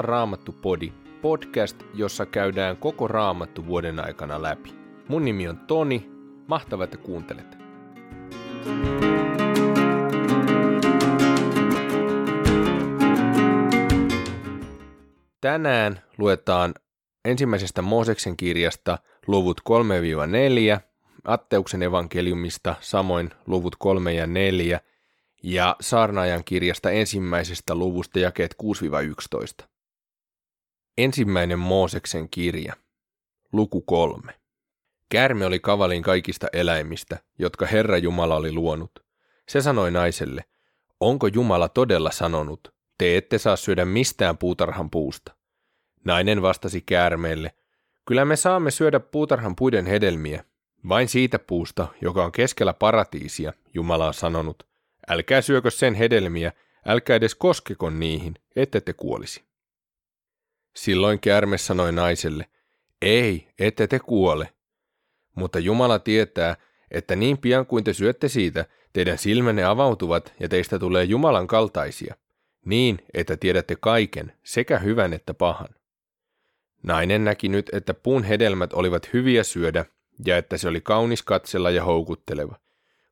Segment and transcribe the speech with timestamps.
[0.00, 0.92] Salaa Raamattu Podi,
[1.22, 4.74] podcast, jossa käydään koko Raamattu vuoden aikana läpi.
[5.08, 6.10] Mun nimi on Toni,
[6.46, 7.58] mahtavaa, että kuuntelet.
[15.40, 16.74] Tänään luetaan
[17.24, 19.60] ensimmäisestä Mooseksen kirjasta luvut
[20.76, 20.80] 3-4,
[21.24, 24.80] Atteuksen evankeliumista samoin luvut 3 ja 4
[25.42, 28.54] ja Saarnaajan kirjasta ensimmäisestä luvusta jakeet
[29.62, 29.70] 6-11.
[30.98, 32.72] Ensimmäinen Mooseksen kirja,
[33.52, 34.34] luku 3.
[35.08, 39.04] Käärme oli kavalin kaikista eläimistä, jotka Herra Jumala oli luonut.
[39.48, 40.44] Se sanoi naiselle,
[41.00, 45.34] onko Jumala todella sanonut, te ette saa syödä mistään puutarhan puusta.
[46.04, 47.54] Nainen vastasi käärmeelle,
[48.06, 50.44] kyllä me saamme syödä puutarhan puiden hedelmiä,
[50.88, 54.66] vain siitä puusta, joka on keskellä paratiisia, Jumala on sanonut,
[55.08, 56.52] älkää syökö sen hedelmiä,
[56.86, 59.49] älkää edes koskeko niihin, ette te kuolisi.
[60.76, 62.46] Silloin käärme sanoi naiselle,
[63.02, 64.48] ei, ette te kuole.
[65.34, 66.56] Mutta Jumala tietää,
[66.90, 72.14] että niin pian kuin te syötte siitä, teidän silmänne avautuvat ja teistä tulee Jumalan kaltaisia,
[72.64, 75.68] niin että tiedätte kaiken, sekä hyvän että pahan.
[76.82, 79.84] Nainen näki nyt, että puun hedelmät olivat hyviä syödä
[80.24, 82.58] ja että se oli kaunis katsella ja houkutteleva,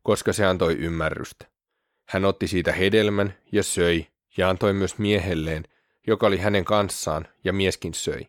[0.03, 1.47] koska se antoi ymmärrystä.
[2.05, 5.64] Hän otti siitä hedelmän ja söi ja antoi myös miehelleen,
[6.09, 8.27] joka oli hänen kanssaan, ja mieskin söi.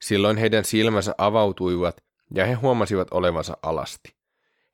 [0.00, 4.14] Silloin heidän silmänsä avautuivat ja he huomasivat olevansa alasti.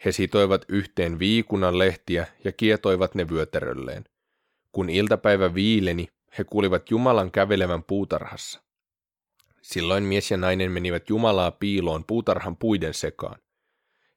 [0.05, 4.05] He sitoivat yhteen viikunan lehtiä ja kietoivat ne vyötärölleen.
[4.73, 8.63] Kun iltapäivä viileni, he kuulivat Jumalan kävelevän puutarhassa.
[9.63, 13.41] Silloin mies ja nainen menivät Jumalaa piiloon puutarhan puiden sekaan.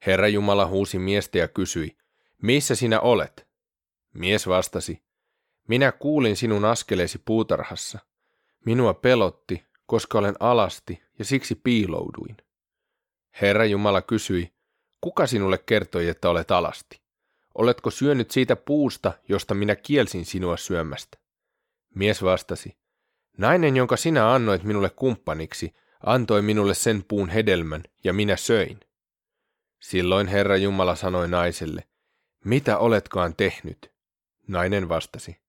[0.06, 1.98] Herra Jumala huusi miestä ja kysyi,
[2.42, 3.48] missä sinä olet?
[4.14, 5.02] Mies vastasi,
[5.72, 8.00] minä kuulin sinun askeleesi puutarhassa.
[8.66, 12.38] Minua pelotti, koska olen alasti ja siksi piilouduin.
[13.42, 14.54] Herra Jumala kysyi,
[15.02, 17.02] kuka sinulle kertoi, että olet alasti?
[17.56, 21.18] Oletko syönyt siitä puusta, josta minä kielsin sinua syömästä?
[21.96, 22.78] Mies vastasi,
[23.38, 25.76] nainen, jonka sinä annoit minulle kumppaniksi,
[26.06, 28.80] antoi minulle sen puun hedelmän, ja minä söin.
[29.80, 31.84] Silloin Herra Jumala sanoi naiselle,
[32.46, 33.92] mitä oletkaan tehnyt?
[34.48, 35.42] Nainen vastasi,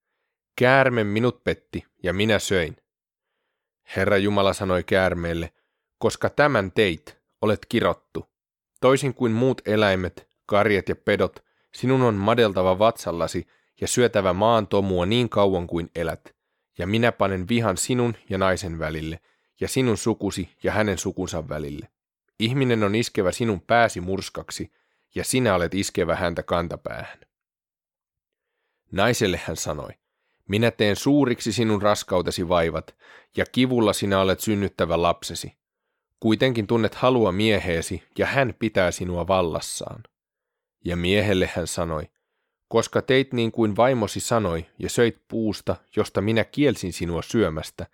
[0.55, 2.77] käärme minut petti, ja minä söin.
[3.95, 5.53] Herra Jumala sanoi käärmeelle,
[5.97, 8.29] koska tämän teit, olet kirottu.
[8.81, 13.47] Toisin kuin muut eläimet, karjet ja pedot, sinun on madeltava vatsallasi
[13.81, 16.35] ja syötävä maan tomua niin kauan kuin elät.
[16.77, 19.19] Ja minä panen vihan sinun ja naisen välille,
[19.59, 21.87] ja sinun sukusi ja hänen sukunsa välille.
[22.39, 24.71] Ihminen on iskevä sinun pääsi murskaksi,
[25.15, 27.19] ja sinä olet iskevä häntä kantapäähän.
[28.91, 29.89] Naiselle hän sanoi,
[30.53, 32.95] minä teen suuriksi sinun raskautesi vaivat,
[33.37, 35.53] ja kivulla sinä olet synnyttävä lapsesi.
[36.19, 40.03] Kuitenkin tunnet halua mieheesi, ja hän pitää sinua vallassaan.
[40.85, 42.03] Ja miehelle hän sanoi,
[42.67, 47.85] koska teit niin kuin vaimosi sanoi, ja söit puusta, josta minä kielsin sinua syömästä,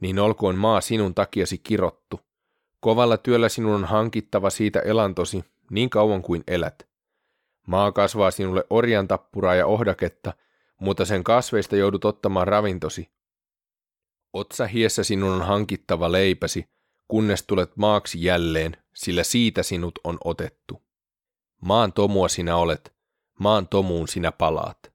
[0.00, 2.20] niin olkoon maa sinun takiasi kirottu.
[2.80, 6.88] Kovalla työllä sinun on hankittava siitä elantosi, niin kauan kuin elät.
[7.66, 10.32] Maa kasvaa sinulle orjan tappuraa ja ohdaketta,
[10.80, 13.10] mutta sen kasveista joudut ottamaan ravintosi.
[14.32, 16.68] Otsa hiessä sinun on hankittava leipäsi,
[17.08, 20.82] kunnes tulet maaksi jälleen, sillä siitä sinut on otettu.
[21.60, 22.94] Maan tomua sinä olet,
[23.40, 24.92] maan tomuun sinä palaat.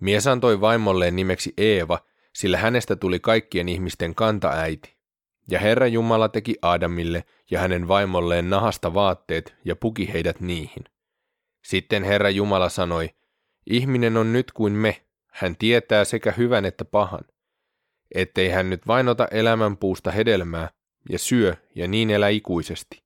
[0.00, 1.98] Mies antoi vaimolleen nimeksi Eeva,
[2.32, 4.96] sillä hänestä tuli kaikkien ihmisten kantaäiti.
[5.50, 10.84] Ja Herra Jumala teki Aadamille ja hänen vaimolleen nahasta vaatteet ja puki heidät niihin.
[11.64, 13.10] Sitten Herra Jumala sanoi,
[13.66, 15.02] ihminen on nyt kuin me,
[15.32, 17.24] hän tietää sekä hyvän että pahan.
[18.14, 20.70] Ettei hän nyt vain ota elämänpuusta hedelmää
[21.08, 23.02] ja syö ja niin elä ikuisesti.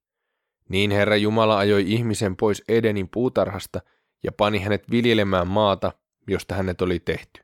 [0.69, 3.81] Niin Herra Jumala ajoi ihmisen pois Edenin puutarhasta
[4.23, 5.93] ja pani hänet viljelemään maata,
[6.29, 7.41] josta hänet oli tehty.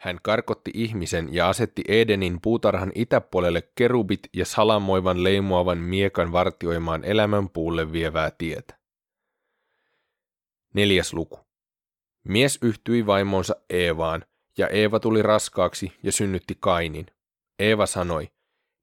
[0.00, 7.48] Hän karkotti ihmisen ja asetti Edenin puutarhan itäpuolelle kerubit ja salamoivan leimuavan miekan vartioimaan elämän
[7.48, 8.78] puulle vievää tietä.
[10.74, 11.45] Neljäs luku.
[12.28, 14.24] Mies yhtyi vaimonsa Eevaan,
[14.58, 17.06] ja Eeva tuli raskaaksi ja synnytti Kainin.
[17.58, 18.28] Eeva sanoi,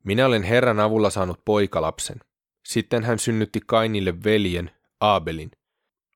[0.04, 2.20] minä olen Herran avulla saanut poikalapsen.
[2.66, 5.52] Sitten hän synnytti Kainille veljen, Aabelin.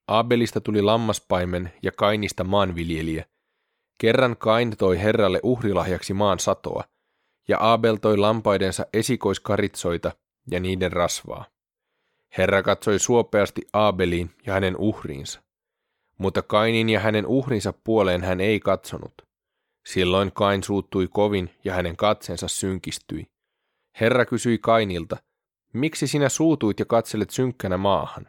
[0.07, 3.25] Aabelista tuli lammaspaimen ja Kainista maanviljelijä–
[3.97, 6.83] Kerran Kain toi Herralle uhrilahjaksi maan satoa,
[7.47, 10.12] ja Abel toi lampaidensa esikoiskaritsoita
[10.51, 11.45] ja niiden rasvaa.
[12.38, 15.41] Herra katsoi suopeasti Abeliin ja hänen uhriinsa,
[16.18, 19.14] mutta Kainin ja hänen uhrinsa puoleen hän ei katsonut.
[19.86, 23.28] Silloin Kain suuttui kovin ja hänen katseensa synkistyi.
[24.00, 25.18] Herra kysyi Kainilta,
[25.74, 28.28] miksi sinä suutuit ja katselet synkkänä maahan?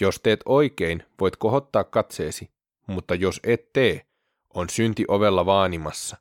[0.00, 2.50] Jos teet oikein, voit kohottaa katseesi,
[2.86, 4.06] mutta jos et tee,
[4.54, 6.16] on synti ovella vaanimassa.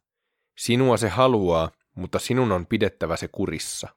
[0.58, 3.88] Sinua se haluaa, mutta sinun on pidettävä se kurissa.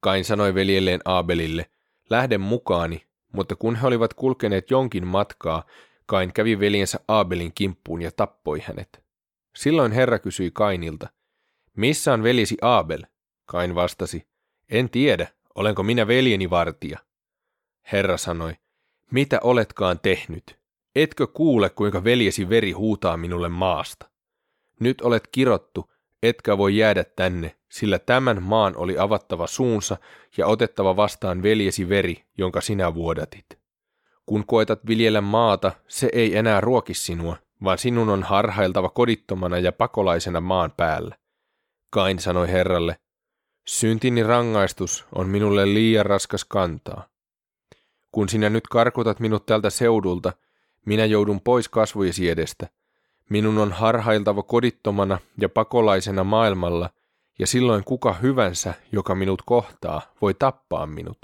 [0.00, 1.70] Kain sanoi veljelleen Aabelille,
[2.10, 3.05] lähde mukaani,
[3.36, 5.64] mutta kun he olivat kulkeneet jonkin matkaa,
[6.06, 9.04] Kain kävi veljensä Aabelin kimppuun ja tappoi hänet.
[9.56, 11.08] Silloin Herra kysyi Kainilta,
[11.76, 13.02] missä on veljesi Aabel?
[13.46, 14.26] Kain vastasi,
[14.68, 16.98] en tiedä, olenko minä veljeni vartija.
[17.92, 18.52] Herra sanoi,
[19.10, 20.58] mitä oletkaan tehnyt?
[20.94, 24.10] Etkö kuule, kuinka veljesi veri huutaa minulle maasta?
[24.80, 25.90] Nyt olet kirottu,
[26.22, 29.96] etkä voi jäädä tänne, sillä tämän maan oli avattava suunsa
[30.36, 33.46] ja otettava vastaan veljesi veri, jonka sinä vuodatit.
[34.26, 39.72] Kun koetat viljellä maata, se ei enää ruoki sinua, vaan sinun on harhailtava kodittomana ja
[39.72, 41.16] pakolaisena maan päällä.
[41.90, 42.96] Kain sanoi Herralle,
[43.66, 47.08] syntini rangaistus on minulle liian raskas kantaa.
[48.12, 50.32] Kun sinä nyt karkutat minut tältä seudulta,
[50.86, 52.66] minä joudun pois kasvojesi edestä.
[53.30, 56.90] Minun on harhailtava kodittomana ja pakolaisena maailmalla,
[57.38, 61.18] ja silloin kuka hyvänsä, joka minut kohtaa, voi tappaa minut.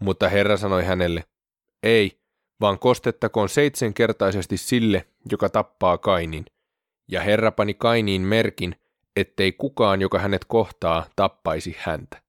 [0.00, 1.24] Mutta Herra sanoi hänelle,
[1.82, 2.18] ei,
[2.60, 6.44] vaan kostettakoon seitsemänkertaisesti sille, joka tappaa Kainin.
[7.08, 8.76] Ja Herra pani Kainiin merkin,
[9.16, 12.22] ettei kukaan, joka hänet kohtaa, tappaisi häntä.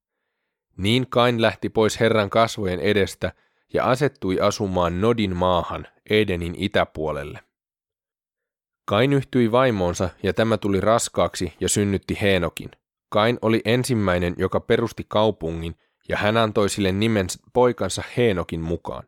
[0.76, 3.32] Niin Kain lähti pois Herran kasvojen edestä
[3.74, 7.40] ja asettui asumaan Nodin maahan Edenin itäpuolelle.
[8.90, 12.70] Kain yhtyi vaimonsa ja tämä tuli raskaaksi ja synnytti Heenokin.
[13.08, 15.74] Kain oli ensimmäinen, joka perusti kaupungin
[16.08, 19.06] ja hän antoi sille nimen poikansa Heenokin mukaan.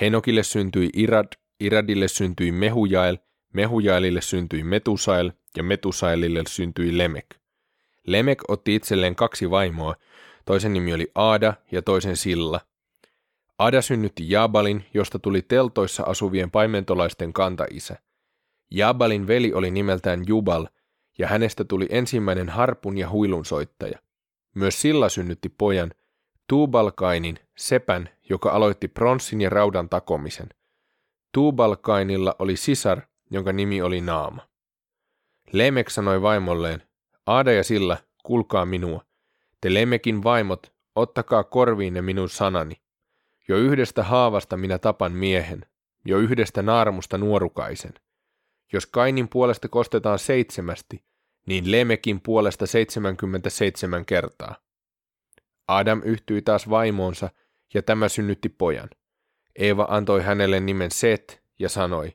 [0.00, 1.28] Henokille syntyi Irad,
[1.60, 3.18] Iradille syntyi Mehujael,
[3.52, 7.26] Mehujaelille syntyi Metusael ja Metusaelille syntyi Lemek.
[8.06, 9.94] Lemek otti itselleen kaksi vaimoa,
[10.44, 12.60] toisen nimi oli Aada ja toisen Silla.
[13.58, 18.05] Ada synnytti Jabalin, josta tuli teltoissa asuvien paimentolaisten kantaisä.
[18.70, 20.66] Jabalin veli oli nimeltään Jubal,
[21.18, 23.98] ja hänestä tuli ensimmäinen harpun ja huilunsoittaja.
[24.54, 25.90] Myös Silla synnytti pojan,
[26.48, 30.48] Tuubalkainin, sepän, joka aloitti pronssin ja raudan takomisen.
[31.32, 34.48] Tuubalkainilla oli sisar, jonka nimi oli Naama.
[35.52, 36.82] Lemek sanoi vaimolleen,
[37.26, 39.04] Aada ja Silla, kulkaa minua.
[39.60, 42.74] Te Lemekin vaimot, ottakaa korviinne minun sanani.
[43.48, 45.66] Jo yhdestä haavasta minä tapan miehen,
[46.04, 47.94] jo yhdestä naarmusta nuorukaisen.
[48.72, 51.02] Jos Kainin puolesta kostetaan seitsemästi,
[51.46, 54.54] niin Lemekin puolesta seitsemänkymmentäseitsemän kertaa.
[55.68, 57.30] Adam yhtyi taas vaimoonsa,
[57.74, 58.90] ja tämä synnytti pojan.
[59.56, 62.12] Eeva antoi hänelle nimen Set ja sanoi,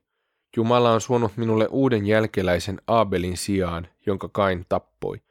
[0.58, 5.22] Jumala on suonut minulle uuden jälkeläisen Abelin sijaan, jonka Kain tappoi.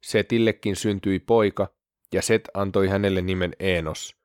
[0.00, 1.68] Setillekin syntyi poika,
[2.12, 4.16] ja Set antoi hänelle nimen Enos.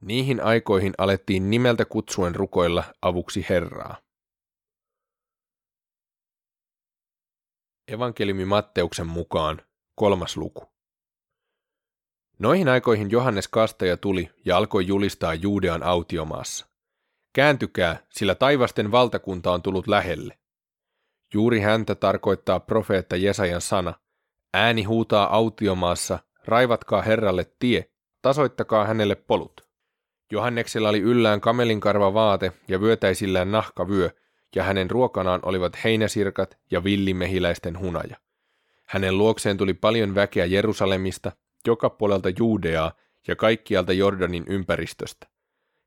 [0.00, 3.96] Niihin aikoihin alettiin nimeltä kutsuen rukoilla avuksi Herraa.
[7.88, 9.62] Evankeliumi Matteuksen mukaan
[9.94, 10.64] kolmas luku.
[12.38, 16.66] Noihin aikoihin Johannes Kastaja tuli ja alkoi julistaa Juudean autiomaassa.
[17.32, 20.38] Kääntykää, sillä taivasten valtakunta on tullut lähelle.
[21.34, 23.94] Juuri häntä tarkoittaa profeetta Jesajan sana.
[24.54, 27.90] Ääni huutaa autiomaassa, raivatkaa Herralle tie,
[28.22, 29.68] tasoittakaa hänelle polut.
[30.32, 34.10] Johanneksella oli yllään kamelinkarva vaate ja vyötäisillään nahkavyö,
[34.56, 38.16] ja hänen ruokanaan olivat heinäsirkat ja villimehiläisten hunaja.
[38.86, 41.32] Hänen luokseen tuli paljon väkeä Jerusalemista,
[41.66, 42.92] joka puolelta Juudeaa
[43.28, 45.26] ja kaikkialta Jordanin ympäristöstä.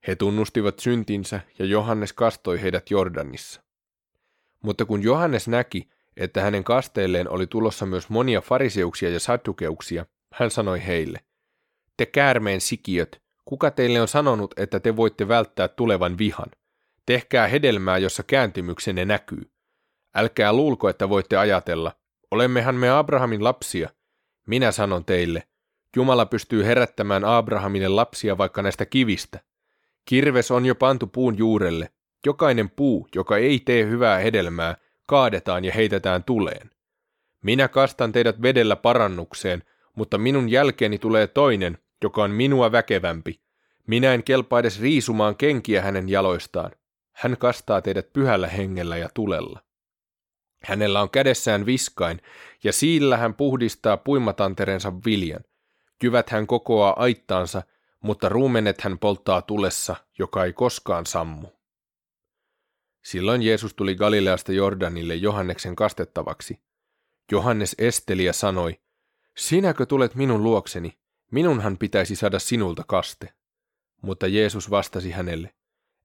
[0.08, 3.62] He tunnustivat syntinsä ja Johannes kastoi heidät Jordanissa.
[4.64, 10.52] Mutta kun Johannes näki, että hänen kasteilleen oli tulossa myös monia fariseuksia ja saddukeuksia, hän
[10.52, 11.20] sanoi heille,
[11.98, 16.52] te käärmeen sikiöt, kuka teille on sanonut, että te voitte välttää tulevan vihan?
[17.10, 19.51] Tehkää hedelmää, jossa kääntymyksenne näkyy.
[20.16, 21.92] Älkää luulko, että voitte ajatella,
[22.32, 23.89] olemmehan me Abrahamin lapsia.
[24.48, 25.44] Minä sanon teille,
[25.96, 29.39] Jumala pystyy herättämään Abrahamille lapsia vaikka näistä kivistä.
[30.06, 31.89] Kirves on jo pantu puun juurelle.
[32.25, 34.75] Jokainen puu, joka ei tee hyvää hedelmää,
[35.06, 36.72] kaadetaan ja heitetään tuleen.
[37.44, 39.63] Minä kastan teidät vedellä parannukseen,
[39.96, 43.42] mutta minun jälkeeni tulee toinen, joka on minua väkevämpi.
[43.88, 46.72] Minä en kelpaa edes riisumaan kenkiä hänen jaloistaan.
[47.20, 49.60] Hän kastaa teidät pyhällä hengellä ja tulella.
[50.64, 52.22] Hänellä on kädessään viskain,
[52.64, 55.44] ja siillä hän puhdistaa puimatanterensa viljan.
[56.04, 57.62] Jyvät hän kokoaa aittaansa,
[58.02, 61.48] mutta ruumenet hän polttaa tulessa, joka ei koskaan sammu.
[63.04, 66.60] Silloin Jeesus tuli Galileasta Jordanille Johanneksen kastettavaksi.
[67.32, 68.80] Johannes esteli ja sanoi,
[69.38, 70.98] Sinäkö tulet minun luokseni?
[71.32, 73.34] Minunhan pitäisi saada sinulta kaste.
[74.02, 75.54] Mutta Jeesus vastasi hänelle,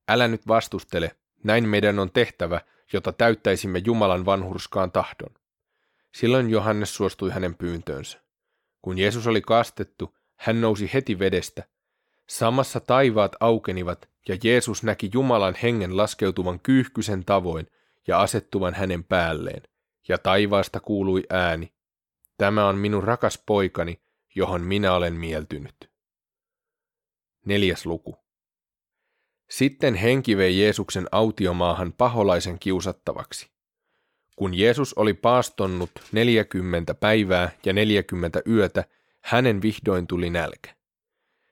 [0.09, 2.61] Älä nyt vastustele, näin meidän on tehtävä,
[2.93, 5.35] jota täyttäisimme Jumalan vanhurskaan tahdon.
[6.15, 8.21] Silloin Johannes suostui hänen pyyntöönsä.
[8.83, 11.65] Kun Jeesus oli kastettu, hän nousi heti vedestä.
[12.29, 17.67] Samassa taivaat aukenivat, ja Jeesus näki Jumalan hengen laskeutuvan kyyhkysen tavoin
[18.07, 19.63] ja asettuvan hänen päälleen,
[20.09, 21.75] ja taivaasta kuului ääni.
[22.39, 24.03] Tämä on minun rakas poikani,
[24.35, 25.91] johon minä olen mieltynyt.
[27.45, 28.24] Neljäs luku.
[29.55, 33.51] Sitten henki vei Jeesuksen autiomaahan paholaisen kiusattavaksi.
[34.37, 38.85] Kun Jeesus oli paastonnut neljäkymmentä päivää ja neljäkymmentä yötä,
[39.21, 40.75] hänen vihdoin tuli nälkä.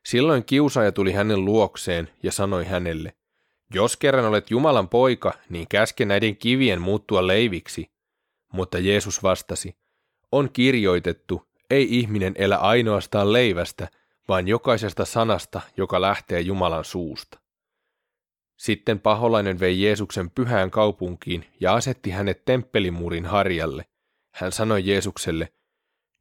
[0.07, 3.15] Silloin kiusaaja tuli hänen luokseen ja sanoi hänelle,
[3.75, 7.91] jos kerran olet Jumalan poika, niin käske näiden kivien muuttua leiviksi.
[8.53, 9.77] Mutta Jeesus vastasi,
[10.33, 13.89] on kirjoitettu, ei ihminen elä ainoastaan leivästä,
[14.29, 17.42] vaan jokaisesta sanasta, joka lähtee Jumalan suusta.
[18.57, 23.87] Sitten paholainen vei Jeesuksen pyhään kaupunkiin ja asetti hänet temppelimuurin harjalle.
[24.35, 25.53] Hän sanoi Jeesukselle,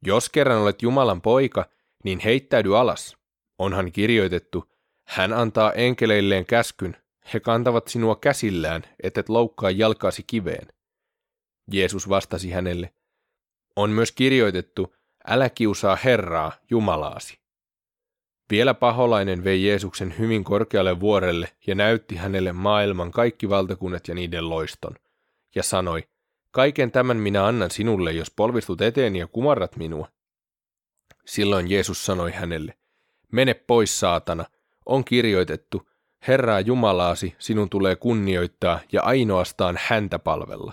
[0.06, 1.68] jos kerran olet Jumalan poika,
[2.04, 3.16] niin heittäydy alas.
[3.58, 4.72] Onhan kirjoitettu,
[5.06, 6.96] hän antaa enkeleilleen käskyn,
[7.32, 10.68] he kantavat sinua käsillään, et loukkaa jalkaasi kiveen.
[11.72, 12.94] Jeesus vastasi hänelle,
[13.76, 14.94] on myös kirjoitettu,
[15.26, 17.41] älä kiusaa Herraa, Jumalaasi.
[18.52, 24.48] Vielä paholainen vei Jeesuksen hyvin korkealle vuorelle ja näytti hänelle maailman kaikki valtakunnat ja niiden
[24.48, 24.94] loiston,
[25.54, 26.02] ja sanoi,
[26.50, 30.08] kaiken tämän minä annan sinulle, jos polvistut eteeni ja kumarrat minua.
[31.26, 32.74] Silloin Jeesus sanoi hänelle,
[33.30, 34.44] mene pois saatana,
[34.86, 35.88] on kirjoitettu,
[36.28, 40.72] Herraa Jumalaasi sinun tulee kunnioittaa ja ainoastaan häntä palvella.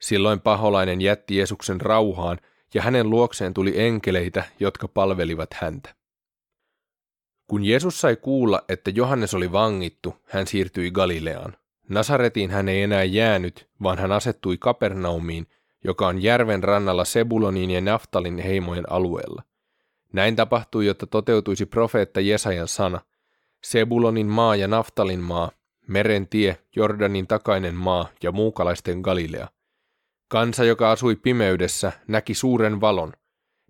[0.00, 2.38] Silloin paholainen jätti Jeesuksen rauhaan
[2.74, 6.01] ja hänen luokseen tuli enkeleitä, jotka palvelivat häntä.
[7.52, 11.56] Kun Jeesus sai kuulla, että Johannes oli vangittu, hän siirtyi Galileaan.
[11.88, 15.46] Nasaretiin hän ei enää jäänyt, vaan hän asettui Kapernaumiin,
[15.84, 19.42] joka on järven rannalla Sebulonin ja Naftalin heimojen alueella.
[20.12, 23.00] Näin tapahtui, jotta toteutuisi profeetta Jesajan sana.
[23.62, 25.50] Sebulonin maa ja Naftalin maa,
[25.88, 29.48] meren tie, Jordanin takainen maa ja muukalaisten Galilea.
[30.28, 33.12] Kansa, joka asui pimeydessä, näki suuren valon.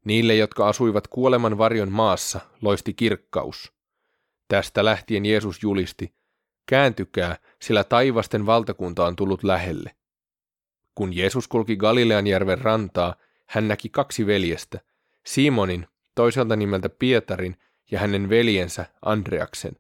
[0.05, 3.73] Niille, jotka asuivat kuoleman varjon maassa, loisti kirkkaus.
[4.49, 6.15] Tästä lähtien Jeesus julisti,
[6.67, 9.97] kääntykää, sillä taivasten valtakunta on tullut lähelle.
[10.95, 13.15] Kun Jeesus kulki Galilean järven rantaa,
[13.47, 14.81] hän näki kaksi veljestä,
[15.27, 17.57] Simonin, toiselta nimeltä Pietarin,
[17.91, 19.73] ja hänen veljensä Andreaksen.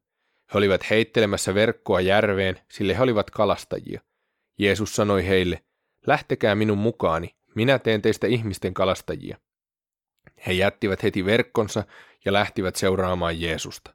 [0.54, 4.00] He olivat heittelemässä verkkoa järveen, sillä he olivat kalastajia.
[4.58, 5.62] Jeesus sanoi heille,
[6.06, 9.38] lähtekää minun mukaani, minä teen teistä ihmisten kalastajia.
[10.46, 11.84] He jättivät heti verkkonsa
[12.24, 13.94] ja lähtivät seuraamaan Jeesusta.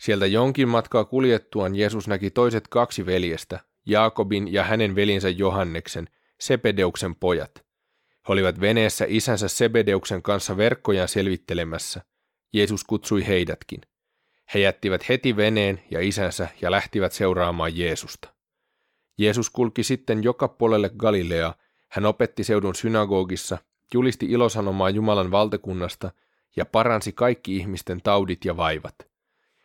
[0.00, 6.08] Sieltä jonkin matkaa kuljettuaan Jeesus näki toiset kaksi veljestä, Jaakobin ja hänen velinsä Johanneksen,
[6.40, 7.54] Sepedeuksen pojat.
[8.28, 12.02] He olivat veneessä isänsä Sebedeuksen kanssa verkkoja selvittelemässä.
[12.52, 13.80] Jeesus kutsui heidätkin.
[14.54, 18.34] He jättivät heti veneen ja isänsä ja lähtivät seuraamaan Jeesusta.
[19.18, 21.54] Jeesus kulki sitten joka puolelle Galileaa,
[21.88, 23.58] hän opetti seudun synagogissa
[23.94, 26.10] julisti ilosanomaa Jumalan valtakunnasta
[26.56, 28.94] ja paransi kaikki ihmisten taudit ja vaivat.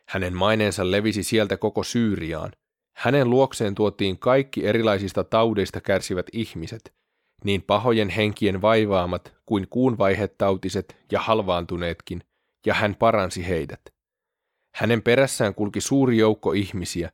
[0.05, 2.51] Hänen maineensa levisi sieltä koko Syyriaan.
[2.93, 6.93] Hänen luokseen tuotiin kaikki erilaisista taudeista kärsivät ihmiset,
[7.43, 12.23] niin pahojen henkien vaivaamat kuin kuun vaihetautiset ja halvaantuneetkin,
[12.65, 13.81] ja hän paransi heidät.
[14.75, 17.11] Hänen perässään kulki suuri joukko ihmisiä,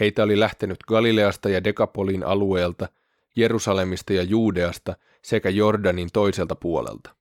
[0.00, 2.88] heitä oli lähtenyt Galileasta ja Dekapolin alueelta,
[3.36, 7.16] Jerusalemista ja Juudeasta– sekä Jordanin toiselta puolelta.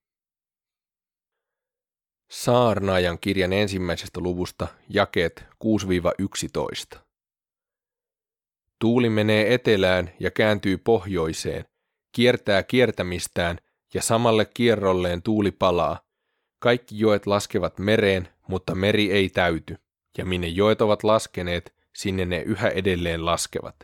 [2.31, 5.45] Saarnaajan kirjan ensimmäisestä luvusta jakeet
[6.95, 6.99] 6-11.
[8.79, 11.65] Tuuli menee etelään ja kääntyy pohjoiseen,
[12.11, 13.57] kiertää kiertämistään
[13.93, 15.99] ja samalle kierrolleen tuuli palaa.
[16.59, 19.77] Kaikki joet laskevat mereen, mutta meri ei täyty,
[20.17, 23.75] ja minne joet ovat laskeneet, sinne ne yhä edelleen laskevat.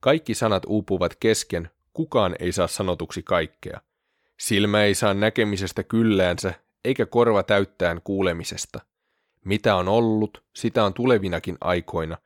[0.00, 3.80] Kaikki sanat uupuvat kesken, kukaan ei saa sanotuksi kaikkea.
[4.40, 6.54] Silmä ei saa näkemisestä kylläänsä,
[6.84, 8.80] eikä korva täyttään kuulemisesta.
[9.44, 12.16] Mitä on ollut, sitä on tulevinakin aikoina.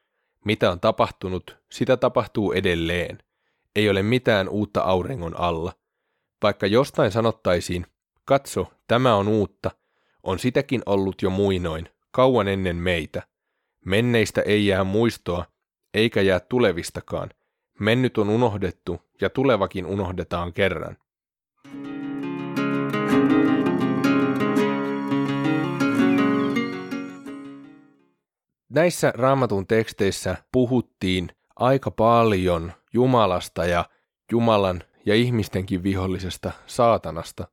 [0.44, 3.18] Mitä on tapahtunut, sitä tapahtuu edelleen.
[3.76, 5.72] Ei ole mitään uutta auringon alla.
[6.42, 7.86] Vaikka jostain sanottaisiin,
[8.24, 9.70] katso, tämä on uutta,
[10.22, 13.22] on sitäkin ollut jo muinoin, kauan ennen meitä.
[13.84, 15.44] Menneistä ei jää muistoa,
[15.94, 17.30] eikä jää tulevistakaan–
[17.80, 20.96] mennyt on unohdettu ja tulevakin unohdetaan kerran.
[28.68, 33.84] Näissä raamatun teksteissä puhuttiin aika paljon Jumalasta ja
[34.32, 37.48] Jumalan ja ihmistenkin vihollisesta saatanasta.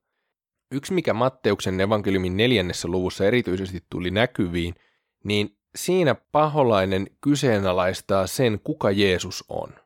[0.72, 4.76] Yksi, mikä Matteuksen evankeliumin neljännessä luvussa erityisesti tuli näkyviin,
[5.24, 9.81] niin siinä paholainen kyseenalaistaa sen, kuka Jeesus on.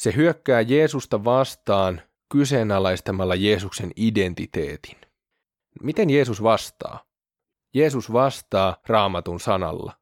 [0.00, 4.96] Se hyökkää Jeesusta vastaan kyseenalaistamalla Jeesuksen identiteetin.
[5.82, 7.04] Miten Jeesus vastaa?
[7.74, 9.92] Jeesus vastaa raamatun sanalla.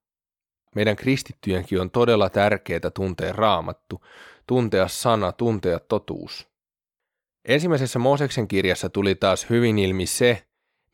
[0.75, 4.05] Meidän kristittyjenkin on todella tärkeää tuntea raamattu,
[4.47, 6.49] tuntea sana, tuntea totuus.
[7.45, 10.47] Ensimmäisessä Mooseksen kirjassa tuli taas hyvin ilmi se,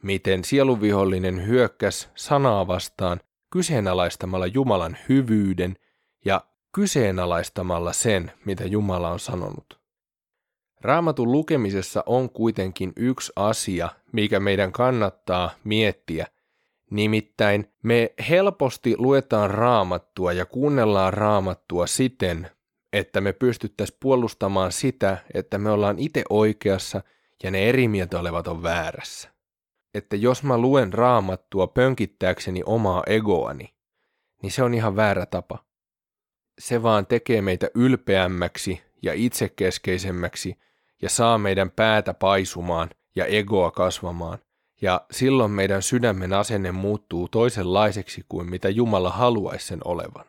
[0.02, 3.20] miten sieluvihollinen hyökkäs sanaa vastaan
[3.50, 5.76] kyseenalaistamalla Jumalan hyvyyden
[6.24, 6.40] ja
[6.74, 9.80] kyseenalaistamalla sen, mitä Jumala on sanonut.
[10.80, 16.26] Raamatun lukemisessa on kuitenkin yksi asia, mikä meidän kannattaa miettiä,
[16.90, 22.50] nimittäin me helposti luetaan raamattua ja kuunnellaan raamattua siten,
[22.92, 27.02] että me pystyttäisiin puolustamaan sitä, että me ollaan itse oikeassa
[27.42, 29.28] ja ne eri mieltä olevat on väärässä.
[29.94, 33.74] Että jos mä luen raamattua pönkittääkseni omaa egoani,
[34.42, 35.63] niin se on ihan väärä tapa.
[36.58, 40.58] Se vaan tekee meitä ylpeämmäksi ja itsekeskeisemmäksi
[41.02, 44.38] ja saa meidän päätä paisumaan ja egoa kasvamaan.
[44.80, 50.24] Ja silloin meidän sydämen asenne muuttuu toisenlaiseksi kuin mitä Jumala haluaisi sen olevan.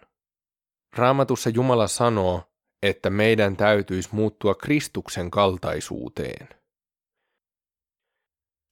[0.96, 2.44] Raamatussa Jumala sanoo,
[2.84, 6.50] että meidän täytyisi muuttua Kristuksen kaltaisuuteen.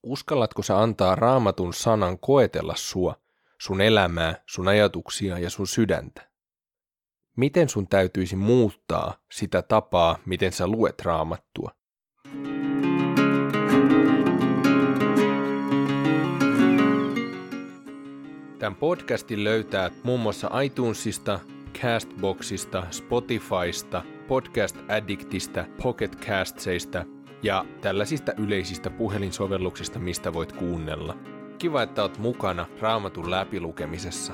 [0.03, 3.15] Uskallatko sä antaa raamatun sanan koetella sua,
[3.61, 6.32] sun elämää, sun ajatuksia ja sun sydäntä?
[7.37, 11.71] Miten sun täytyisi muuttaa sitä tapaa, miten sä luet raamattua?
[18.59, 21.39] Tämän podcastin löytää muun muassa iTunesista,
[21.81, 27.05] Castboxista, Spotifysta, Podcast Addictista, Pocket Castseista
[27.43, 31.17] ja tällaisista yleisistä puhelinsovelluksista, mistä voit kuunnella.
[31.57, 34.33] Kiva, että oot mukana Raamatun läpilukemisessa.